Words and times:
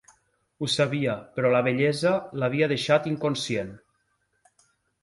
Ho 0.61 0.69
sabia, 0.75 1.17
però 1.35 1.51
la 1.57 1.61
bellesa 1.67 2.15
l'havia 2.41 2.71
deixat 2.73 3.07
inconscient. 3.13 3.73